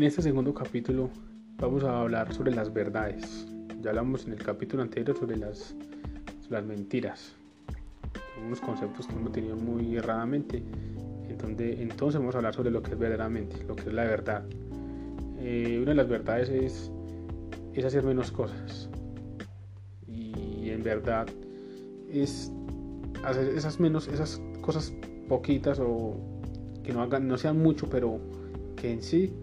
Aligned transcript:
En 0.00 0.06
este 0.06 0.22
segundo 0.22 0.54
capítulo 0.54 1.10
vamos 1.58 1.84
a 1.84 2.00
hablar 2.00 2.32
sobre 2.32 2.54
las 2.54 2.72
verdades. 2.72 3.46
Ya 3.82 3.90
hablamos 3.90 4.24
en 4.24 4.32
el 4.32 4.38
capítulo 4.38 4.82
anterior 4.82 5.14
sobre 5.14 5.36
las, 5.36 5.74
las 6.48 6.64
mentiras, 6.64 7.34
unos 8.42 8.62
conceptos 8.62 9.06
que 9.06 9.12
hemos 9.12 9.30
tenido 9.30 9.56
muy 9.56 9.98
erradamente. 9.98 10.62
Entonces, 11.28 11.80
entonces 11.80 12.18
vamos 12.18 12.34
a 12.34 12.38
hablar 12.38 12.54
sobre 12.54 12.70
lo 12.70 12.82
que 12.82 12.92
es 12.92 12.98
verdaderamente, 12.98 13.62
lo 13.64 13.76
que 13.76 13.90
es 13.90 13.92
la 13.92 14.04
verdad. 14.04 14.42
Eh, 15.38 15.78
una 15.82 15.90
de 15.90 15.96
las 15.96 16.08
verdades 16.08 16.48
es, 16.48 16.90
es 17.74 17.84
hacer 17.84 18.02
menos 18.02 18.32
cosas. 18.32 18.88
Y 20.08 20.70
en 20.70 20.82
verdad 20.82 21.26
es 22.10 22.50
hacer 23.22 23.48
esas 23.48 23.78
menos, 23.78 24.08
esas 24.08 24.40
cosas 24.62 24.94
poquitas 25.28 25.78
o 25.78 26.16
que 26.84 26.94
no 26.94 27.02
hagan, 27.02 27.28
no 27.28 27.36
sean 27.36 27.58
mucho, 27.58 27.90
pero 27.90 28.18
que 28.76 28.94
en 28.94 29.02
sí 29.02 29.34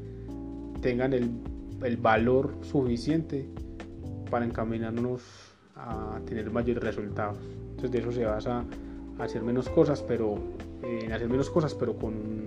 tengan 0.81 1.13
el, 1.13 1.29
el 1.83 1.97
valor 1.97 2.53
suficiente 2.61 3.47
para 4.29 4.45
encaminarnos 4.45 5.21
a 5.75 6.19
tener 6.25 6.49
mayores 6.51 6.83
resultados. 6.83 7.37
Entonces 7.69 7.91
de 7.91 7.99
eso 7.99 8.11
se 8.11 8.25
basa 8.25 8.63
hacer 9.19 9.43
menos 9.43 9.69
cosas, 9.69 10.01
pero 10.01 10.35
en 10.83 11.11
hacer 11.11 11.29
menos 11.29 11.49
cosas, 11.49 11.73
pero 11.73 11.95
con 11.97 12.13
un 12.13 12.45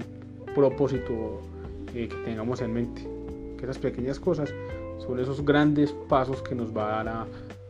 propósito 0.54 1.40
eh, 1.94 2.08
que 2.08 2.16
tengamos 2.24 2.60
en 2.60 2.72
mente. 2.72 3.08
Que 3.56 3.64
esas 3.64 3.78
pequeñas 3.78 4.18
cosas 4.18 4.52
son 4.98 5.18
esos 5.18 5.44
grandes 5.44 5.92
pasos 6.08 6.42
que 6.42 6.54
nos 6.54 6.76
va 6.76 7.00
a 7.00 7.04
dar 7.04 7.08
a, 7.08 7.22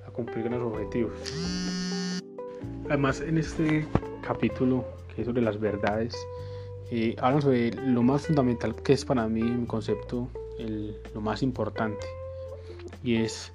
a 0.06 0.10
cumplir 0.12 0.50
los 0.50 0.62
objetivos. 0.62 1.12
Además, 2.86 3.20
en 3.20 3.38
este 3.38 3.86
capítulo 4.22 4.84
que 5.14 5.22
es 5.22 5.26
sobre 5.26 5.42
las 5.42 5.58
verdades, 5.60 6.14
eh, 6.90 7.14
hablan 7.18 7.42
sobre 7.42 7.72
lo 7.72 8.02
más 8.02 8.26
fundamental 8.26 8.74
que 8.74 8.94
es 8.94 9.04
para 9.04 9.28
mí 9.28 9.42
mi 9.42 9.66
concepto, 9.66 10.28
lo 11.14 11.20
más 11.20 11.42
importante, 11.42 12.06
y 13.02 13.16
es 13.16 13.52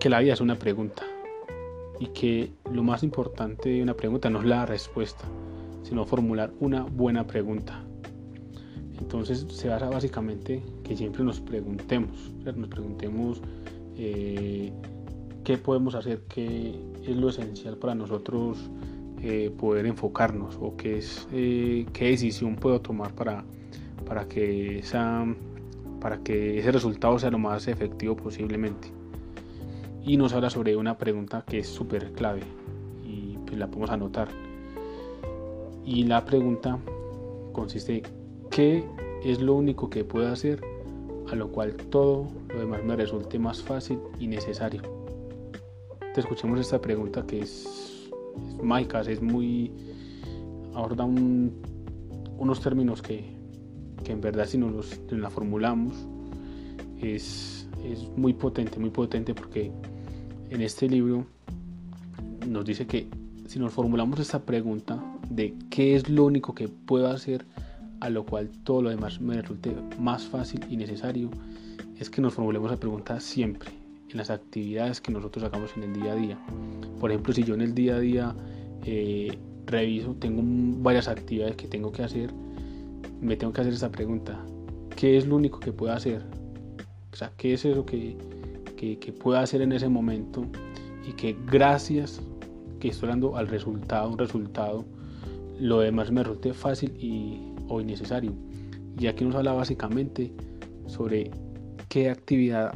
que 0.00 0.08
la 0.08 0.20
vida 0.20 0.32
es 0.32 0.40
una 0.40 0.58
pregunta 0.58 1.02
y 1.98 2.08
que 2.08 2.50
lo 2.70 2.82
más 2.82 3.02
importante 3.02 3.68
de 3.68 3.82
una 3.82 3.94
pregunta 3.94 4.28
no 4.30 4.40
es 4.40 4.46
la 4.46 4.66
respuesta, 4.66 5.24
sino 5.82 6.04
formular 6.04 6.52
una 6.60 6.82
buena 6.82 7.26
pregunta. 7.26 7.84
Entonces 8.98 9.46
se 9.48 9.68
basa 9.68 9.88
básicamente 9.88 10.62
que 10.82 10.96
siempre 10.96 11.24
nos 11.24 11.40
preguntemos, 11.40 12.32
nos 12.44 12.68
preguntemos 12.68 13.40
eh, 13.96 14.72
qué 15.44 15.58
podemos 15.58 15.94
hacer, 15.94 16.22
qué 16.28 16.74
es 17.02 17.16
lo 17.16 17.28
esencial 17.28 17.76
para 17.76 17.94
nosotros 17.94 18.70
eh, 19.22 19.50
poder 19.56 19.86
enfocarnos 19.86 20.58
o 20.60 20.76
qué, 20.76 20.98
es, 20.98 21.28
eh, 21.32 21.86
qué 21.92 22.06
decisión 22.06 22.56
puedo 22.56 22.80
tomar 22.80 23.14
para, 23.14 23.44
para, 24.06 24.26
que 24.26 24.80
esa, 24.80 25.24
para 26.04 26.18
que 26.18 26.58
ese 26.58 26.70
resultado 26.70 27.18
sea 27.18 27.30
lo 27.30 27.38
más 27.38 27.66
efectivo 27.66 28.14
posiblemente. 28.14 28.88
Y 30.04 30.18
nos 30.18 30.34
habla 30.34 30.50
sobre 30.50 30.76
una 30.76 30.98
pregunta 30.98 31.42
que 31.48 31.60
es 31.60 31.66
súper 31.66 32.12
clave 32.12 32.42
y 33.06 33.38
pues 33.46 33.56
la 33.56 33.68
podemos 33.68 33.88
anotar. 33.88 34.28
Y 35.82 36.04
la 36.04 36.22
pregunta 36.26 36.78
consiste, 37.54 38.02
¿qué 38.50 38.84
es 39.24 39.40
lo 39.40 39.54
único 39.54 39.88
que 39.88 40.04
puedo 40.04 40.30
hacer 40.30 40.60
a 41.32 41.34
lo 41.36 41.48
cual 41.48 41.74
todo 41.74 42.28
lo 42.50 42.60
demás 42.60 42.84
me 42.84 42.96
resulte 42.96 43.38
más 43.38 43.62
fácil 43.62 43.98
y 44.20 44.26
necesario? 44.26 44.82
Te 46.12 46.20
escuchemos 46.20 46.60
esta 46.60 46.82
pregunta 46.82 47.24
que 47.26 47.40
es, 47.40 48.10
es 48.62 49.08
es 49.08 49.22
muy... 49.22 49.72
aborda 50.74 51.06
unos 51.06 52.60
términos 52.60 53.00
que, 53.00 53.33
que, 54.04 54.12
en 54.12 54.20
verdad 54.20 54.46
si 54.46 54.58
nos, 54.58 54.72
los, 54.72 55.00
la 55.10 55.30
formulamos 55.30 55.94
es, 57.00 57.66
es 57.84 58.08
muy 58.16 58.32
potente, 58.32 58.78
muy 58.78 58.90
potente 58.90 59.34
porque 59.34 59.72
en 60.50 60.60
este 60.60 60.88
libro 60.88 61.26
nos 62.46 62.64
dice 62.64 62.86
que 62.86 63.08
si 63.46 63.58
nos 63.58 63.72
formulamos 63.72 64.20
esta 64.20 64.40
pregunta 64.40 65.02
de 65.28 65.54
qué 65.70 65.96
es 65.96 66.08
lo 66.08 66.24
único 66.24 66.54
que 66.54 66.68
puedo 66.68 67.08
hacer 67.08 67.44
a 68.00 68.10
lo 68.10 68.24
cual 68.24 68.50
todo 68.64 68.82
lo 68.82 68.90
demás 68.90 69.20
me 69.20 69.40
resulte 69.40 69.74
más 69.98 70.24
fácil 70.24 70.60
y 70.68 70.76
necesario, 70.76 71.30
es 71.98 72.10
que 72.10 72.20
nos 72.20 72.34
formulemos 72.34 72.70
la 72.70 72.76
pregunta 72.76 73.20
siempre, 73.20 73.70
en 74.10 74.18
las 74.18 74.30
actividades 74.30 75.00
que 75.00 75.12
nosotros 75.12 75.44
hagamos 75.44 75.70
en 75.76 75.84
el 75.84 75.92
día 75.94 76.12
a 76.12 76.14
día. 76.14 76.38
Por 77.00 77.10
ejemplo, 77.10 77.32
si 77.32 77.44
yo 77.44 77.54
en 77.54 77.62
el 77.62 77.74
día 77.74 77.96
a 77.96 78.00
día 78.00 78.34
eh, 78.84 79.38
reviso, 79.66 80.14
tengo 80.18 80.42
varias 80.82 81.08
actividades 81.08 81.56
que 81.56 81.66
tengo 81.66 81.92
que 81.92 82.02
hacer, 82.02 82.30
me 83.24 83.36
tengo 83.36 83.52
que 83.52 83.62
hacer 83.62 83.72
esa 83.72 83.90
pregunta. 83.90 84.38
¿Qué 84.96 85.16
es 85.16 85.26
lo 85.26 85.36
único 85.36 85.58
que 85.58 85.72
puedo 85.72 85.92
hacer? 85.92 86.22
O 87.12 87.16
sea, 87.16 87.32
¿qué 87.36 87.54
es 87.54 87.64
eso 87.64 87.84
que, 87.86 88.16
que, 88.76 89.12
puedo 89.12 89.38
hacer 89.38 89.62
en 89.62 89.72
ese 89.72 89.88
momento? 89.88 90.44
Y 91.08 91.12
que 91.12 91.36
gracias 91.46 92.20
que 92.80 92.88
estoy 92.88 93.08
dando 93.08 93.36
al 93.36 93.48
resultado, 93.48 94.10
un 94.10 94.18
resultado, 94.18 94.84
lo 95.58 95.80
demás 95.80 96.10
me 96.10 96.22
resulte 96.22 96.52
fácil 96.52 96.92
y, 96.98 97.40
o 97.68 97.80
innecesario. 97.80 98.32
Y 98.98 99.06
aquí 99.06 99.24
nos 99.24 99.34
habla 99.34 99.52
básicamente 99.52 100.30
sobre 100.86 101.30
qué 101.88 102.10
actividad 102.10 102.74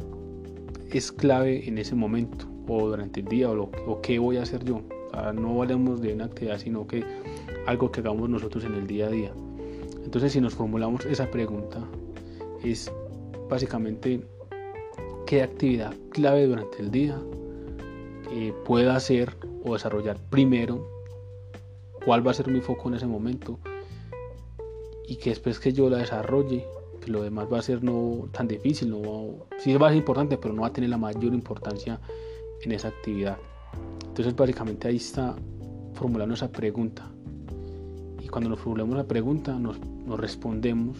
es 0.91 1.11
clave 1.11 1.67
en 1.67 1.77
ese 1.77 1.93
momento 1.93 2.47
o 2.67 2.87
durante 2.87 3.19
el 3.19 3.27
día 3.27 3.49
o, 3.49 3.55
lo, 3.55 3.71
o 3.85 4.01
qué 4.01 4.17
voy 4.17 4.37
a 4.37 4.43
hacer 4.43 4.65
yo. 4.65 4.81
no 5.35 5.61
hablemos 5.61 6.01
de 6.01 6.13
una 6.13 6.25
actividad, 6.25 6.57
sino 6.57 6.87
que 6.87 7.03
algo 7.67 7.91
que 7.91 7.99
hagamos 7.99 8.29
nosotros 8.29 8.63
en 8.63 8.73
el 8.73 8.87
día 8.87 9.07
a 9.07 9.09
día. 9.09 9.31
Entonces, 10.09 10.33
si 10.33 10.41
nos 10.41 10.55
formulamos 10.55 11.05
esa 11.05 11.29
pregunta, 11.29 11.87
es 12.63 12.91
básicamente 13.47 14.25
qué 15.27 15.43
actividad 15.43 15.93
clave 16.09 16.47
durante 16.47 16.79
el 16.79 16.89
día 16.89 17.21
eh, 18.31 18.51
pueda 18.65 18.95
hacer 18.95 19.37
o 19.63 19.73
desarrollar 19.73 20.17
primero, 20.31 20.83
cuál 22.03 22.25
va 22.25 22.31
a 22.31 22.33
ser 22.33 22.47
mi 22.47 22.59
foco 22.59 22.89
en 22.89 22.95
ese 22.95 23.05
momento 23.05 23.59
y 25.07 25.17
que 25.17 25.29
después 25.29 25.59
que 25.59 25.73
yo 25.73 25.91
la 25.91 25.99
desarrolle 25.99 26.65
lo 27.05 27.21
demás 27.21 27.45
va 27.53 27.59
a 27.59 27.61
ser 27.61 27.83
no 27.83 28.29
tan 28.31 28.47
difícil, 28.47 28.89
no, 28.89 29.45
sí 29.59 29.75
va 29.75 29.89
ser 29.89 29.97
importante, 29.97 30.39
pero 30.39 30.55
no 30.55 30.63
va 30.63 30.69
a 30.69 30.73
tener 30.73 30.89
la 30.89 30.97
mayor 30.97 31.35
importancia 31.35 32.01
en 32.63 32.71
esa 32.71 32.87
actividad. 32.87 33.37
Entonces 34.07 34.35
básicamente 34.35 34.87
ahí 34.87 34.95
está 34.95 35.35
formulando 35.93 36.33
esa 36.33 36.51
pregunta. 36.51 37.11
Cuando 38.31 38.49
nos 38.49 38.59
formulamos 38.59 38.95
la 38.95 39.03
pregunta 39.05 39.57
nos, 39.57 39.77
respondemos 40.19 40.97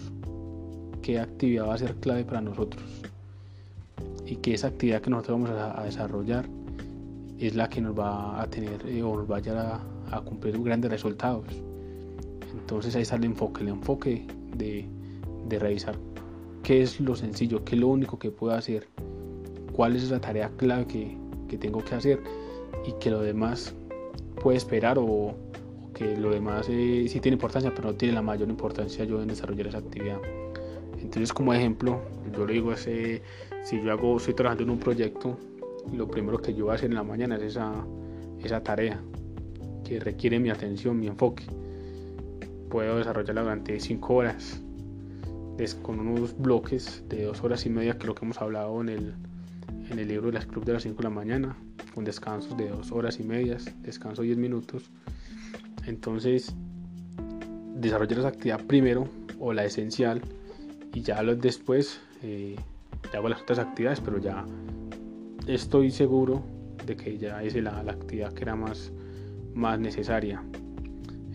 qué 1.02 1.20
actividad 1.20 1.68
va 1.68 1.76
a 1.76 1.78
ser 1.78 1.96
clave 1.96 2.24
para 2.24 2.42
nosotros. 2.42 2.84
Y 4.26 4.38
que 4.38 4.54
esa 4.54 4.68
actividad 4.68 5.02
que 5.02 5.10
nosotros 5.10 5.42
vamos 5.42 5.58
a, 5.58 5.84
desarrollar 5.84 6.46
es 7.40 7.56
la 7.56 7.70
que 7.70 7.82
nos 7.82 7.98
va 7.98 8.42
a 8.42 8.48
tener 8.50 8.86
eh, 8.88 9.02
o 9.02 9.16
nos 9.16 9.28
vaya 9.28 9.76
a, 9.76 10.18
a 10.18 10.22
cumplir 10.22 10.62
grandes 10.62 10.92
resultados. 10.92 11.46
Entonces 12.54 12.96
ahí 12.96 13.04
está 13.04 13.16
el 13.16 13.24
enfoque, 13.24 13.62
el 13.62 13.70
enfoque 13.70 14.26
de, 14.56 14.86
de 15.48 15.60
revisar 15.60 15.96
qué 16.64 16.82
es 16.82 17.00
lo 17.00 17.16
sencillo, 17.16 17.64
qué 17.64 17.76
es 17.76 17.82
lo 17.82 17.88
único 17.88 18.20
que 18.20 18.32
puedo 18.32 18.54
hacer, 18.54 18.88
cuál 19.74 19.96
es 19.96 20.10
la 20.10 20.20
tarea 20.20 20.50
clave 20.58 20.86
que, 20.86 21.18
que 21.48 21.58
tengo 21.58 21.84
que 21.84 21.96
hacer 21.96 22.20
y 22.86 22.94
que 23.00 23.10
lo 23.10 23.22
demás 23.22 23.74
puede 24.42 24.58
esperar 24.58 24.98
o, 25.00 25.36
que 26.00 26.16
lo 26.16 26.32
demás 26.32 26.68
eh, 26.70 27.06
sí 27.10 27.20
tiene 27.20 27.36
importancia, 27.36 27.74
pero 27.76 27.90
no 27.90 27.96
tiene 27.96 28.14
la 28.14 28.22
mayor 28.22 28.48
importancia 28.48 29.04
yo 29.04 29.22
en 29.22 29.28
desarrollar 29.28 29.68
esa 29.68 29.80
actividad. 29.80 30.18
Entonces, 30.98 31.34
como 31.34 31.54
ejemplo, 31.54 32.02
yo 32.34 32.48
le 32.48 32.54
digo, 32.54 32.72
ese, 32.72 33.22
si 33.64 33.82
yo 33.82 33.92
hago, 33.92 34.16
estoy 34.16 34.34
trabajando 34.34 34.64
en 34.64 34.70
un 34.70 34.80
proyecto, 34.80 35.38
lo 35.94 36.08
primero 36.08 36.42
que 36.42 36.54
yo 36.54 36.66
voy 36.66 36.72
a 36.72 36.76
hacer 36.76 36.90
en 36.90 36.96
la 36.96 37.04
mañana 37.04 37.36
es 37.36 37.42
esa, 37.42 37.86
esa 38.42 38.64
tarea 38.64 39.02
que 39.84 40.00
requiere 40.00 40.40
mi 40.40 40.50
atención, 40.50 40.98
mi 40.98 41.08
enfoque. 41.08 41.44
Puedo 42.70 42.98
desarrollarla 42.98 43.42
durante 43.42 43.78
5 43.78 44.14
horas, 44.14 44.62
con 45.82 46.00
unos 46.00 46.38
bloques 46.38 47.04
de 47.10 47.26
dos 47.26 47.44
horas 47.44 47.66
y 47.66 47.70
media, 47.70 47.98
que 47.98 48.04
es 48.04 48.06
lo 48.06 48.16
que 48.16 48.24
hemos 48.24 48.42
hablado 48.42 48.80
en 48.80 48.88
el, 48.88 49.14
en 49.90 50.00
el 50.00 50.08
libro 50.08 50.28
de 50.28 50.34
las 50.34 50.46
club 50.46 50.64
de 50.64 50.72
las 50.72 50.84
5 50.84 50.96
de 50.96 51.04
la 51.04 51.10
mañana, 51.10 51.58
con 51.94 52.06
descansos 52.06 52.56
de 52.56 52.70
dos 52.70 52.94
horas 52.94 53.20
y 53.20 53.24
medias, 53.24 53.66
descanso 53.82 54.22
10 54.22 54.38
minutos. 54.38 54.90
Entonces, 55.86 56.54
desarrollar 57.76 58.20
esa 58.20 58.28
actividad 58.28 58.66
primero 58.66 59.08
o 59.40 59.54
la 59.54 59.66
esencial 59.66 60.22
y 60.94 61.02
ya 61.02 61.24
después 61.24 62.02
eh, 62.24 62.56
ya 63.12 63.20
hago 63.20 63.30
las 63.30 63.42
otras 63.42 63.60
actividades, 63.60 64.02
pero 64.02 64.18
ya 64.18 64.46
estoy 65.48 65.92
seguro 65.92 66.44
de 66.86 66.96
que 66.96 67.18
ya 67.18 67.42
es 67.44 67.56
la, 67.56 67.80
actividad 67.80 68.34
que 68.34 68.44
era 68.44 68.56
más, 68.56 68.92
más 69.54 69.80
necesaria. 69.80 70.44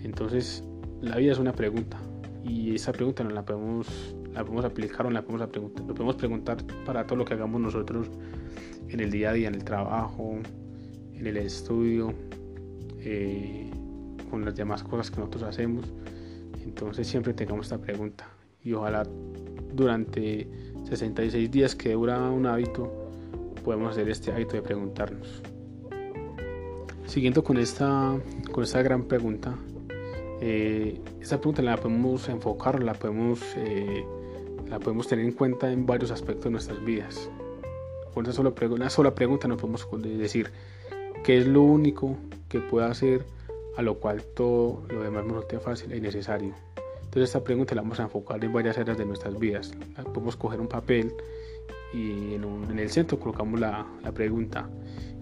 Entonces, 0.03 0.63
la 1.01 1.17
vida 1.17 1.33
es 1.33 1.39
una 1.39 1.53
pregunta 1.53 1.99
y 2.45 2.75
esa 2.75 2.93
pregunta 2.93 3.25
no 3.25 3.31
la 3.31 3.45
podemos, 3.45 4.15
la 4.33 4.43
podemos 4.43 4.65
aplicar 4.65 5.07
o 5.07 5.11
la 5.11 5.23
podemos, 5.23 5.49
preguntar, 5.49 5.87
podemos 5.87 6.17
preguntar 6.17 6.57
para 6.85 7.07
todo 7.07 7.17
lo 7.17 7.25
que 7.25 7.35
hagamos 7.35 7.61
nosotros 7.61 8.11
en 8.89 9.01
el 9.01 9.11
día 9.11 9.31
a 9.31 9.33
día, 9.33 9.49
en 9.49 9.55
el 9.55 9.65
trabajo, 9.65 10.39
en 11.15 11.27
el 11.27 11.37
estudio, 11.37 12.13
eh, 12.99 13.71
con 14.35 14.45
las 14.45 14.57
demás 14.57 14.83
cosas 14.83 15.13
que 15.13 15.19
nosotros 15.19 15.45
hacemos. 15.45 15.87
Entonces 16.65 17.07
siempre 17.07 17.33
tengamos 17.35 17.67
esta 17.67 17.79
pregunta 17.79 18.27
y 18.65 18.73
ojalá 18.73 19.05
durante 19.73 20.49
66 20.89 21.51
días 21.53 21.77
que 21.77 21.93
dura 21.93 22.19
un 22.31 22.45
hábito, 22.47 22.93
podemos 23.65 23.93
hacer 23.93 24.09
este 24.09 24.33
hábito 24.33 24.55
de 24.55 24.63
preguntarnos. 24.63 25.41
Siguiendo 27.07 27.45
con 27.45 27.59
esta, 27.59 28.17
con 28.51 28.65
esta 28.65 28.83
gran 28.83 29.05
pregunta, 29.05 29.55
eh, 30.41 31.01
esta 31.21 31.39
pregunta 31.39 31.63
la 31.63 31.77
podemos 31.77 32.29
enfocar, 32.29 32.83
la 32.83 32.95
podemos, 32.95 33.41
eh, 33.57 34.05
la 34.69 34.81
podemos 34.81 35.07
tener 35.07 35.25
en 35.25 35.33
cuenta 35.33 35.71
en 35.71 35.87
varios 35.87 36.11
aspectos 36.11 36.47
de 36.47 36.51
nuestras 36.51 36.85
vidas. 36.85 37.31
Con 38.13 38.27
esa 38.27 38.33
sola, 38.33 38.53
una 38.69 38.91
sola 38.91 39.15
pregunta 39.15 39.47
nos 39.47 39.61
podemos 39.61 39.87
decir 40.19 40.51
qué 41.23 41.39
es 41.39 41.47
lo 41.47 41.63
único 41.63 42.17
que 42.49 42.59
puedo 42.59 42.85
hacer 42.85 43.25
a 43.77 43.83
lo 43.83 43.99
cual 43.99 44.23
todo 44.23 44.83
lo 44.89 45.03
demás 45.03 45.25
nos 45.25 45.35
resulte 45.35 45.59
fácil 45.59 45.95
y 45.95 46.01
necesario. 46.01 46.55
Entonces 46.97 47.31
esta 47.31 47.45
pregunta 47.45 47.75
la 47.75 47.83
vamos 47.83 48.01
a 48.01 48.05
enfocar 48.05 48.45
en 48.45 48.53
varias 48.53 48.79
áreas 48.79 48.99
de 48.99 49.05
nuestras 49.05 49.39
vidas. 49.39 49.73
Podemos 50.13 50.37
coger 50.37 50.61
un 50.61 50.69
papel 50.69 51.13
y 51.93 52.35
en, 52.35 52.79
el 52.79 52.91
centro 52.91 53.21
colocamos 53.21 53.61
la, 53.61 53.87
pregunta 54.15 54.69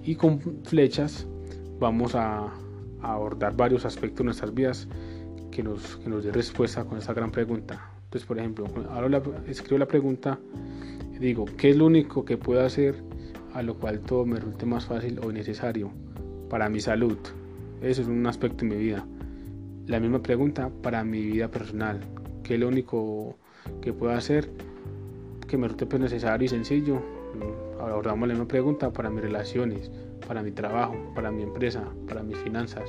y 0.03 0.15
con 0.17 0.41
flechas 0.65 1.27
vamos 1.79 2.15
a, 2.15 2.53
abordar 3.03 3.57
varios 3.57 3.85
aspectos 3.85 4.19
de 4.19 4.25
nuestras 4.25 4.55
vidas 4.55 4.89
que 5.51 5.63
nos, 5.63 5.97
que 5.97 6.09
nos 6.09 6.23
dé 6.25 6.31
respuesta 6.31 6.85
con 6.85 6.99
esta 6.99 7.13
gran 7.13 7.33
pregunta. 7.33 7.91
Entonces, 8.05 8.27
por 8.27 8.39
ejemplo, 8.39 8.67
ahora 8.91 9.21
escribo 9.49 9.79
la 9.79 9.89
pregunta 9.89 10.39
digo, 11.23 11.45
¿qué 11.57 11.71
es 11.71 11.77
lo 11.77 11.87
único 11.87 12.25
que 12.25 12.37
puedo 12.37 12.65
hacer 12.65 12.97
a 13.55 13.63
lo 13.63 13.77
cual 13.79 14.01
todo 14.01 14.27
me 14.27 14.37
resulte 14.37 14.67
más 14.67 14.87
fácil 14.87 15.21
o 15.23 15.33
necesario 15.33 15.91
para 16.51 16.69
mi 16.69 16.81
salud? 16.81 17.17
Eso 17.83 18.03
es 18.03 18.07
un 18.07 18.25
aspecto 18.29 18.65
de 18.65 18.71
mi 18.71 18.77
vida. 18.77 19.05
La 19.89 19.99
misma 19.99 20.23
pregunta 20.23 20.71
para 20.83 21.03
mi 21.03 21.21
vida 21.21 21.49
personal. 21.49 21.99
¿Qué 22.45 22.55
es 22.55 22.61
lo 22.61 22.69
único 22.69 23.37
que 23.81 23.93
puedo 23.93 24.13
hacer 24.13 24.49
que 25.49 25.57
me 25.57 25.67
resulte 25.67 25.87
pues, 25.87 26.01
necesario 26.01 26.47
y 26.47 26.49
sencillo? 26.49 27.03
Ahora 27.81 27.95
abordamos 27.95 28.29
la 28.29 28.35
misma 28.35 28.47
pregunta 28.47 28.93
para 28.93 29.11
mis 29.11 29.23
relaciones, 29.23 29.91
para 30.29 30.45
mi 30.45 30.53
trabajo, 30.53 30.95
para 31.17 31.33
mi 31.33 31.43
empresa, 31.43 31.83
para 32.07 32.23
mis 32.23 32.39
finanzas, 32.39 32.89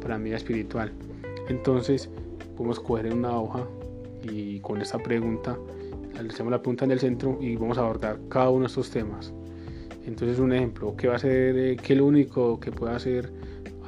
para 0.00 0.18
mi 0.18 0.26
vida 0.26 0.36
espiritual. 0.36 0.92
Entonces, 1.48 2.08
podemos 2.56 2.78
coger 2.78 3.12
una 3.12 3.36
hoja 3.36 3.66
y 4.22 4.60
con 4.60 4.80
esta 4.80 4.98
pregunta, 4.98 5.58
hacemos 6.14 6.52
la 6.52 6.62
pregunta 6.62 6.84
en 6.84 6.92
el 6.92 7.00
centro 7.00 7.38
y 7.40 7.56
vamos 7.56 7.76
a 7.76 7.80
abordar 7.80 8.20
cada 8.28 8.50
uno 8.50 8.60
de 8.60 8.66
estos 8.66 8.88
temas. 8.90 9.32
Entonces, 10.06 10.38
un 10.38 10.52
ejemplo, 10.52 10.94
¿qué 10.96 11.08
va 11.08 11.16
a 11.16 11.18
ser, 11.18 11.58
eh, 11.58 11.76
qué 11.76 11.94
es 11.94 11.98
lo 11.98 12.06
único 12.06 12.60
que 12.60 12.70
puedo 12.70 12.92
hacer 12.92 13.32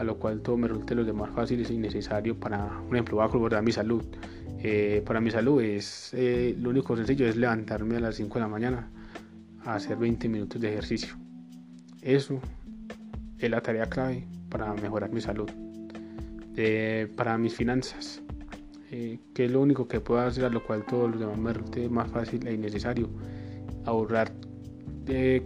a 0.01 0.05
lo 0.05 0.17
cual 0.17 0.41
todo 0.41 0.57
me 0.57 0.67
resulte 0.67 0.95
los 0.95 1.05
demás 1.05 1.31
fáciles 1.35 1.71
y 1.71 1.77
necesario 1.77 2.35
para, 2.35 2.81
un 2.89 2.97
ejemplo, 2.97 3.19
voy 3.19 3.55
a 3.55 3.61
mi 3.61 3.71
salud. 3.71 4.03
Eh, 4.63 5.03
para 5.05 5.21
mi 5.21 5.31
salud 5.31 5.61
es 5.61 6.15
eh, 6.15 6.57
lo 6.59 6.71
único 6.71 6.97
sencillo 6.97 7.27
es 7.27 7.37
levantarme 7.37 7.99
a 7.99 8.01
las 8.01 8.15
5 8.15 8.33
de 8.33 8.41
la 8.41 8.49
mañana 8.49 8.91
a 9.63 9.75
hacer 9.75 9.99
20 9.99 10.27
minutos 10.31 10.59
de 10.59 10.71
ejercicio. 10.71 11.15
Eso 12.01 12.41
es 13.39 13.51
la 13.51 13.61
tarea 13.61 13.91
clave 13.91 14.27
para 14.49 14.73
mejorar 14.73 15.13
mi 15.13 15.21
salud. 15.21 15.51
Eh, 16.57 17.07
para 17.15 17.37
mis 17.37 17.55
finanzas, 17.55 18.23
que 18.91 19.45
es 19.45 19.51
lo 19.51 19.61
único 19.61 19.87
que 19.87 20.01
puedo 20.01 20.21
hacer 20.23 20.47
a 20.47 20.49
lo 20.49 20.65
cual 20.65 20.85
todo 20.87 21.09
lo 21.09 21.19
demás 21.19 21.39
me 21.39 21.53
resulte 21.53 21.91
más 21.91 22.11
fácil 22.11 22.47
e 22.47 22.55
innecesario. 22.55 23.11
Ahorrar 23.85 24.33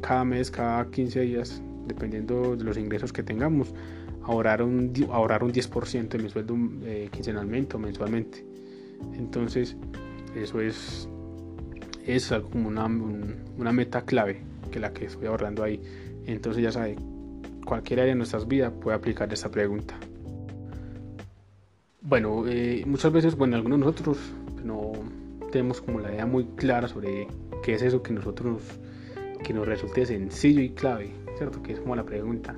cada 0.01 0.25
mes, 0.25 0.53
cada 0.53 0.89
15 0.89 1.21
días, 1.23 1.61
dependiendo 1.89 2.55
de 2.57 2.63
los 2.63 2.79
ingresos 2.79 3.13
que 3.13 3.23
tengamos, 3.23 3.75
ahorrar 4.25 4.63
un, 4.63 4.93
ahorrar 5.11 5.45
un 5.45 5.53
10% 5.53 6.09
de 6.09 6.19
mi 6.19 6.31
sueldo 6.31 6.57
eh, 6.85 7.09
quincenalmente 7.13 7.77
o 7.77 7.79
mensualmente. 7.79 8.45
Entonces, 9.17 9.77
eso 10.35 10.61
es, 10.61 11.09
es 12.07 12.33
algo 12.33 12.51
como 12.51 12.69
una, 12.69 12.87
una, 12.87 13.73
meta 13.73 14.03
clave 14.03 14.41
que 14.71 14.81
la 14.81 14.93
que 14.93 15.07
estoy 15.07 15.27
ahorrando 15.27 15.63
ahí. 15.63 15.81
Entonces, 16.27 16.63
ya 16.63 16.73
sabe, 16.73 16.97
cualquier 17.65 18.01
área 18.01 18.13
de 18.13 18.17
nuestras 18.17 18.49
vidas 18.49 18.73
puede 18.81 18.97
aplicar 18.97 19.33
esta 19.33 19.51
pregunta. 19.51 19.95
Bueno, 22.01 22.45
eh, 22.47 22.85
muchas 22.87 23.13
veces, 23.13 23.37
bueno, 23.37 23.57
algunos 23.57 23.79
de 23.79 23.85
nosotros 23.85 24.19
no 24.63 24.93
tenemos 25.53 25.81
como 25.81 26.01
la 26.01 26.13
idea 26.13 26.27
muy 26.27 26.45
clara 26.57 26.89
sobre 26.89 27.29
qué 27.63 27.75
es 27.75 27.83
eso 27.83 28.03
que 28.03 28.13
nosotros 28.13 28.63
que 29.43 29.53
nos 29.53 29.67
resulte 29.67 30.05
sencillo 30.07 30.61
y 30.61 30.71
clave, 30.71 31.11
¿cierto? 31.37 31.63
Que 31.63 31.75
es 31.75 31.81
como 31.81 31.95
la 31.95 32.05
pregunta. 32.05 32.57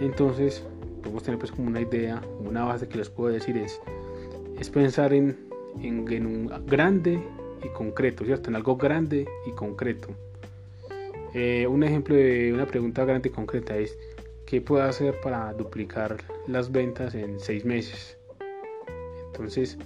Entonces, 0.00 0.62
podemos 0.98 1.22
tener 1.22 1.38
pues 1.38 1.52
como 1.52 1.68
una 1.68 1.80
idea, 1.80 2.22
una 2.40 2.64
base 2.64 2.88
que 2.88 2.98
les 2.98 3.08
puedo 3.08 3.32
decir 3.32 3.56
es, 3.56 3.80
es 4.58 4.70
pensar 4.70 5.12
en, 5.12 5.36
en, 5.82 6.26
un 6.26 6.50
grande 6.66 7.22
y 7.64 7.68
concreto, 7.68 8.24
¿cierto? 8.24 8.50
En 8.50 8.56
algo 8.56 8.76
grande 8.76 9.26
y 9.46 9.52
concreto. 9.52 10.08
Eh, 11.34 11.66
un 11.66 11.82
ejemplo 11.82 12.14
de 12.14 12.52
una 12.52 12.66
pregunta 12.66 13.04
grande 13.04 13.28
y 13.28 13.32
concreta 13.32 13.76
es, 13.76 13.96
¿qué 14.46 14.60
puedo 14.60 14.82
hacer 14.82 15.20
para 15.20 15.52
duplicar 15.52 16.16
las 16.46 16.72
ventas 16.72 17.14
en 17.14 17.38
seis 17.38 17.64
meses? 17.64 18.16
Entonces, 19.26 19.78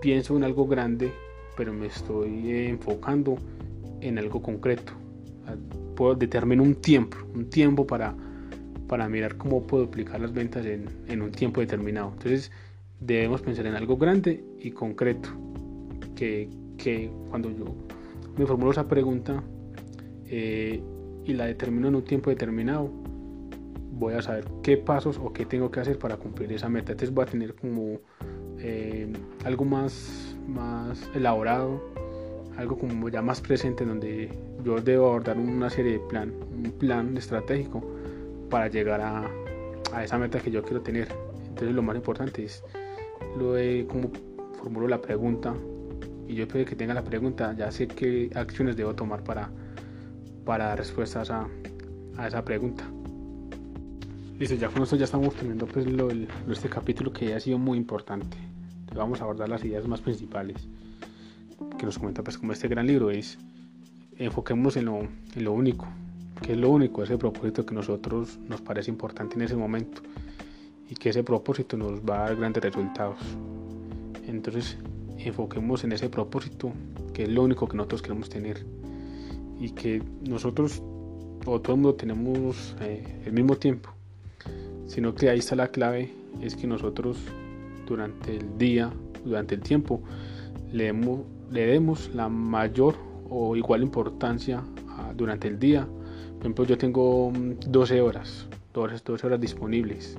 pienso 0.00 0.36
en 0.36 0.44
algo 0.44 0.66
grande, 0.66 1.12
pero 1.56 1.72
me 1.72 1.86
estoy 1.86 2.66
enfocando 2.68 3.36
en 4.00 4.18
algo 4.18 4.40
concreto. 4.42 4.92
Puedo 5.96 6.14
determinar 6.14 6.66
un 6.66 6.74
tiempo, 6.76 7.18
un 7.34 7.50
tiempo 7.50 7.86
para 7.86 8.14
para 8.88 9.08
mirar 9.08 9.36
cómo 9.36 9.62
puedo 9.62 9.84
aplicar 9.84 10.20
las 10.20 10.32
ventas 10.32 10.66
en, 10.66 11.22
un 11.22 11.32
tiempo 11.32 11.60
determinado. 11.60 12.10
Entonces 12.12 12.50
debemos 13.00 13.42
pensar 13.42 13.66
en 13.66 13.74
algo 13.74 13.96
grande 13.96 14.44
y 14.60 14.70
concreto, 14.70 15.30
que, 16.14 16.48
cuando 17.30 17.50
yo 17.50 17.64
me 18.36 18.46
formulo 18.46 18.72
esa 18.72 18.88
pregunta 18.88 19.42
eh, 20.26 20.82
y 21.24 21.32
la 21.32 21.46
determino 21.46 21.88
en 21.88 21.96
un 21.96 22.04
tiempo 22.04 22.30
determinado, 22.30 22.90
voy 23.92 24.14
a 24.14 24.22
saber 24.22 24.44
qué 24.62 24.76
pasos 24.76 25.18
o 25.22 25.32
qué 25.32 25.46
tengo 25.46 25.70
que 25.70 25.80
hacer 25.80 25.98
para 25.98 26.16
cumplir 26.16 26.52
esa 26.52 26.68
meta. 26.68 26.92
Entonces 26.92 27.14
voy 27.14 27.24
a 27.24 27.26
tener 27.26 27.54
como 27.54 28.00
eh, 28.58 29.12
algo 29.44 29.64
más, 29.64 30.36
más 30.48 31.08
elaborado, 31.14 31.80
algo 32.56 32.76
como 32.76 33.08
ya 33.08 33.22
más 33.22 33.40
presente, 33.40 33.84
en 33.84 33.90
donde 33.90 34.30
yo 34.64 34.80
debo 34.80 35.06
abordar 35.06 35.38
una 35.38 35.70
serie 35.70 35.92
de 35.94 36.00
plan, 36.00 36.32
un 36.52 36.72
plan 36.72 37.16
estratégico 37.16 37.82
para 38.52 38.68
llegar 38.68 39.00
a, 39.00 39.30
a, 39.94 40.04
esa 40.04 40.18
meta 40.18 40.38
que 40.38 40.50
yo 40.50 40.62
quiero 40.62 40.82
tener. 40.82 41.08
Entonces 41.48 41.74
lo 41.74 41.80
más 41.82 41.96
importante 41.96 42.44
es 42.44 42.62
lo 43.38 43.54
de 43.54 43.86
cómo 43.88 44.10
formulo 44.58 44.86
la 44.88 45.00
pregunta 45.00 45.54
y 46.28 46.34
yo 46.34 46.44
después 46.44 46.66
de 46.66 46.70
que 46.70 46.76
tenga 46.76 46.92
la 46.92 47.02
pregunta 47.02 47.54
ya 47.56 47.72
sé 47.72 47.88
qué 47.88 48.30
acciones 48.34 48.76
debo 48.76 48.94
tomar 48.94 49.24
para, 49.24 49.50
para 50.44 50.66
dar 50.66 50.78
respuestas 50.78 51.30
a, 51.30 51.48
a 52.18 52.28
esa 52.28 52.44
pregunta. 52.44 52.84
Listo, 54.38 54.56
ya 54.56 54.68
con 54.68 54.82
esto 54.82 54.96
ya 54.96 55.04
estamos 55.04 55.34
terminando 55.34 55.66
pues 55.66 55.86
lo, 55.86 56.10
este 56.10 56.68
capítulo 56.68 57.10
que 57.10 57.32
ha 57.32 57.40
sido 57.40 57.56
muy 57.58 57.78
importante. 57.78 58.36
vamos 58.94 59.22
a 59.22 59.24
abordar 59.24 59.48
las 59.48 59.64
ideas 59.64 59.88
más 59.88 60.02
principales 60.02 60.68
que 61.78 61.86
nos 61.86 61.98
comenta 61.98 62.22
pues 62.22 62.36
como 62.36 62.52
este 62.52 62.68
gran 62.68 62.86
libro 62.86 63.10
es 63.10 63.38
enfoquémonos 64.18 64.76
en 64.76 64.84
lo, 64.84 64.98
en 64.98 65.44
lo 65.44 65.52
único, 65.52 65.86
que 66.42 66.52
es 66.52 66.58
lo 66.58 66.70
único, 66.70 67.02
ese 67.02 67.16
propósito 67.16 67.64
que 67.64 67.74
nosotros 67.74 68.38
nos 68.48 68.60
parece 68.60 68.90
importante 68.90 69.36
en 69.36 69.42
ese 69.42 69.56
momento 69.56 70.02
y 70.90 70.94
que 70.94 71.10
ese 71.10 71.22
propósito 71.22 71.76
nos 71.76 72.00
va 72.00 72.16
a 72.16 72.28
dar 72.28 72.36
grandes 72.36 72.62
resultados. 72.62 73.20
Entonces, 74.26 74.76
enfoquemos 75.18 75.84
en 75.84 75.92
ese 75.92 76.08
propósito, 76.08 76.72
que 77.14 77.22
es 77.22 77.28
lo 77.28 77.42
único 77.44 77.68
que 77.68 77.76
nosotros 77.76 78.02
queremos 78.02 78.28
tener 78.28 78.66
y 79.60 79.70
que 79.70 80.02
nosotros 80.28 80.82
o 81.46 81.60
todo 81.60 81.74
el 81.74 81.82
mundo 81.82 81.94
tenemos 81.94 82.76
eh, 82.80 83.22
el 83.24 83.32
mismo 83.32 83.56
tiempo, 83.56 83.90
sino 84.86 85.14
que 85.14 85.30
ahí 85.30 85.38
está 85.38 85.56
la 85.56 85.68
clave, 85.68 86.12
es 86.40 86.56
que 86.56 86.66
nosotros 86.66 87.18
durante 87.86 88.36
el 88.36 88.58
día, 88.58 88.92
durante 89.24 89.54
el 89.54 89.60
tiempo, 89.60 90.02
le 90.72 90.84
demos, 90.84 91.20
le 91.50 91.66
demos 91.66 92.10
la 92.14 92.28
mayor 92.28 92.96
o 93.28 93.56
igual 93.56 93.82
importancia 93.82 94.62
durante 95.16 95.48
el 95.48 95.58
día 95.58 95.86
por 96.42 96.46
ejemplo, 96.46 96.64
yo 96.64 96.76
tengo 96.76 97.32
12 97.68 98.02
mm, 98.02 98.04
horas, 98.04 98.48
12, 98.74 99.26
horas 99.28 99.40
disponibles. 99.40 100.18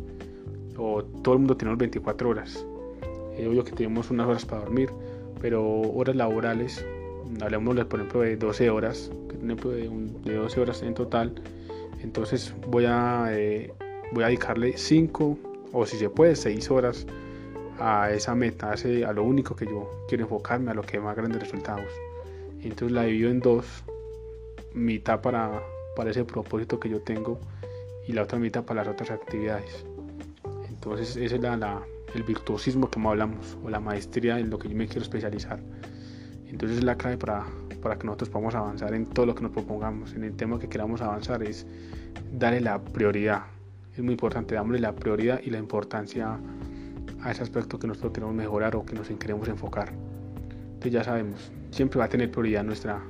O 0.77 1.03
todo 1.03 1.33
el 1.33 1.39
mundo 1.39 1.57
tenemos 1.57 1.77
24 1.77 2.29
horas. 2.29 2.65
Es 3.37 3.45
obvio 3.45 3.65
que 3.65 3.73
tenemos 3.73 4.09
unas 4.09 4.27
horas 4.27 4.45
para 4.45 4.61
dormir, 4.61 4.89
pero 5.41 5.81
horas 5.81 6.15
laborales, 6.15 6.85
hablamos 7.41 7.75
por 7.87 7.99
ejemplo 7.99 8.21
de 8.21 8.37
12 8.37 8.69
horas, 8.69 9.11
de 9.41 10.33
12 10.33 10.61
horas 10.61 10.81
en 10.81 10.93
total. 10.93 11.41
Entonces 12.01 12.55
voy 12.69 12.85
a, 12.87 13.27
eh, 13.31 13.73
voy 14.13 14.23
a 14.23 14.27
dedicarle 14.27 14.77
5 14.77 15.37
o 15.73 15.85
si 15.85 15.97
se 15.97 16.09
puede 16.09 16.37
6 16.37 16.71
horas 16.71 17.05
a 17.79 18.11
esa 18.13 18.33
meta, 18.33 18.71
a, 18.71 19.09
a 19.09 19.11
lo 19.11 19.23
único 19.25 19.57
que 19.57 19.65
yo 19.65 19.91
quiero 20.07 20.23
enfocarme, 20.23 20.71
a 20.71 20.73
lo 20.73 20.83
que 20.83 21.01
más 21.01 21.17
grandes 21.17 21.41
resultados. 21.41 21.91
Entonces 22.61 22.93
la 22.93 23.03
divido 23.03 23.29
en 23.29 23.41
dos, 23.41 23.65
mitad 24.73 25.19
para 25.19 25.61
para 25.95 26.11
ese 26.11 26.25
propósito 26.25 26.79
que 26.79 26.89
yo 26.89 27.01
tengo 27.01 27.39
y 28.07 28.13
la 28.13 28.23
otra 28.23 28.39
mitad 28.39 28.63
para 28.63 28.83
las 28.83 28.93
otras 28.93 29.11
actividades. 29.11 29.85
Entonces 30.69 31.15
ese 31.15 31.35
es 31.35 31.41
el 32.13 32.23
virtuosismo 32.23 32.89
que 32.89 32.99
hablamos 32.99 33.57
o 33.63 33.69
la 33.69 33.79
maestría 33.79 34.39
en 34.39 34.49
lo 34.49 34.59
que 34.59 34.69
yo 34.69 34.75
me 34.75 34.87
quiero 34.87 35.01
especializar. 35.01 35.59
Entonces 36.47 36.79
es 36.79 36.83
la 36.83 36.95
clave 36.95 37.17
para, 37.17 37.45
para 37.81 37.97
que 37.97 38.05
nosotros 38.05 38.29
podamos 38.29 38.53
avanzar 38.53 38.93
en 38.93 39.05
todo 39.05 39.25
lo 39.25 39.35
que 39.35 39.41
nos 39.41 39.51
propongamos, 39.51 40.13
en 40.13 40.23
el 40.23 40.35
tema 40.35 40.59
que 40.59 40.69
queramos 40.69 41.01
avanzar, 41.01 41.41
es 41.43 41.65
darle 42.31 42.61
la 42.61 42.83
prioridad. 42.83 43.43
Es 43.95 44.03
muy 44.03 44.11
importante, 44.11 44.55
darle 44.55 44.79
la 44.79 44.93
prioridad 44.93 45.39
y 45.43 45.49
la 45.49 45.57
importancia 45.57 46.37
a 47.21 47.31
ese 47.31 47.43
aspecto 47.43 47.79
que 47.79 47.87
nosotros 47.87 48.13
queremos 48.13 48.35
mejorar 48.35 48.75
o 48.75 48.85
que 48.85 48.93
nos 48.93 49.07
queremos 49.07 49.47
enfocar. 49.47 49.93
Entonces 50.73 50.91
ya 50.91 51.03
sabemos, 51.03 51.51
siempre 51.71 51.99
va 51.99 52.05
a 52.05 52.09
tener 52.09 52.29
prioridad 52.29 52.63
nuestra 52.63 53.01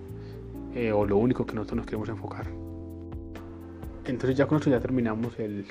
eh, 0.75 0.91
o 0.91 1.05
lo 1.05 1.17
único 1.17 1.45
que 1.45 1.55
nosotros 1.55 1.77
nos 1.77 1.85
queremos 1.85 2.09
enfocar. 2.09 2.47
Entonces 4.05 4.35
ya 4.35 4.47
con 4.47 4.57
esto 4.57 4.69
ya 4.69 4.79
terminamos 4.81 5.39
el, 5.39 5.65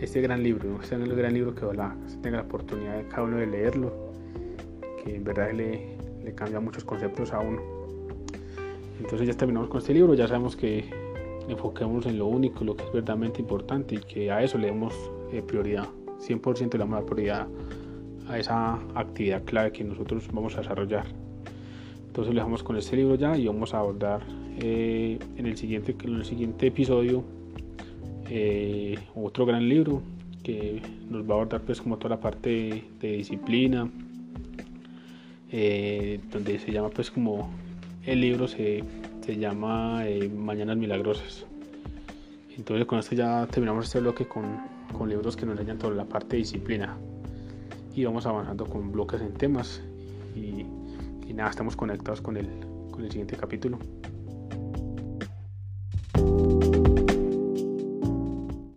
este 0.00 0.20
gran 0.22 0.42
libro, 0.42 0.80
este 0.82 0.96
gran 0.96 1.34
libro 1.34 1.54
que 1.54 1.64
ojalá 1.64 1.94
se 2.06 2.16
tenga 2.18 2.38
la 2.38 2.44
oportunidad 2.44 2.96
de 2.96 3.08
cada 3.08 3.24
uno 3.24 3.36
de 3.36 3.46
leerlo, 3.46 3.92
que 5.02 5.16
en 5.16 5.24
verdad 5.24 5.52
le, 5.52 5.96
le 6.24 6.34
cambia 6.34 6.58
muchos 6.58 6.84
conceptos 6.84 7.32
a 7.32 7.40
uno. 7.40 7.60
Entonces 9.00 9.28
ya 9.28 9.34
terminamos 9.34 9.68
con 9.68 9.78
este 9.78 9.92
libro, 9.92 10.14
ya 10.14 10.26
sabemos 10.26 10.56
que 10.56 10.88
enfoquemos 11.48 12.06
en 12.06 12.18
lo 12.18 12.26
único, 12.26 12.64
lo 12.64 12.74
que 12.74 12.84
es 12.84 12.92
verdaderamente 12.92 13.42
importante 13.42 13.96
y 13.96 13.98
que 13.98 14.30
a 14.30 14.42
eso 14.42 14.56
le 14.56 14.68
demos 14.68 14.94
eh, 15.32 15.42
prioridad, 15.42 15.86
100% 16.26 16.72
le 16.72 16.78
damos 16.78 17.00
la 17.00 17.06
prioridad 17.06 17.46
a 18.28 18.38
esa 18.38 18.80
actividad 18.94 19.44
clave 19.44 19.72
que 19.72 19.84
nosotros 19.84 20.26
vamos 20.32 20.54
a 20.56 20.62
desarrollar. 20.62 21.04
Entonces 22.06 22.32
lo 22.32 22.40
dejamos 22.40 22.62
con 22.62 22.76
este 22.76 22.96
libro 22.96 23.16
ya 23.16 23.36
y 23.36 23.46
vamos 23.46 23.74
a 23.74 23.80
abordar 23.80 24.22
eh, 24.58 25.18
en, 25.36 25.46
el 25.46 25.58
siguiente, 25.58 25.94
en 26.02 26.14
el 26.14 26.24
siguiente 26.24 26.68
episodio 26.68 27.35
eh, 28.30 28.98
otro 29.14 29.46
gran 29.46 29.68
libro 29.68 30.02
que 30.42 30.80
nos 31.10 31.22
va 31.22 31.30
a 31.30 31.34
abordar 31.34 31.62
pues 31.62 31.80
como 31.80 31.96
toda 31.96 32.16
la 32.16 32.20
parte 32.20 32.84
de, 33.00 33.12
disciplina, 33.16 33.90
eh, 35.50 36.20
donde 36.30 36.58
se 36.58 36.72
llama 36.72 36.90
pues 36.90 37.10
como 37.10 37.50
el 38.04 38.20
libro 38.20 38.46
se, 38.46 38.84
se 39.20 39.36
llama 39.36 40.04
Mañanas 40.36 40.76
Milagrosas. 40.76 41.46
Entonces 42.56 42.86
con 42.86 42.98
esto 42.98 43.14
ya 43.14 43.46
terminamos 43.46 43.86
este 43.86 44.00
bloque 44.00 44.26
con, 44.26 44.44
con 44.96 45.08
libros 45.08 45.36
que 45.36 45.44
nos 45.44 45.54
enseñan 45.58 45.78
toda 45.78 45.94
la 45.94 46.04
parte 46.04 46.36
de 46.36 46.38
disciplina 46.38 46.96
y 47.94 48.04
vamos 48.04 48.26
avanzando 48.26 48.66
con 48.66 48.92
bloques 48.92 49.20
en 49.20 49.32
temas 49.34 49.82
y, 50.34 50.64
y 51.28 51.32
nada, 51.34 51.50
estamos 51.50 51.76
conectados 51.76 52.20
con 52.20 52.36
el, 52.36 52.48
con 52.90 53.04
el 53.04 53.10
siguiente 53.10 53.36
capítulo. 53.36 53.78